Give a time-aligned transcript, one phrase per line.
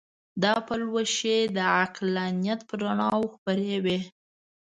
[0.43, 3.99] دا پلوشې د عقلانیت پر رڼاوو خپرې وې.